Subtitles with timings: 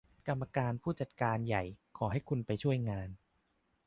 [0.27, 1.63] กรรมการผู้จัดการใหญ่
[1.97, 3.09] ขอให้คุณไปช่วยงาน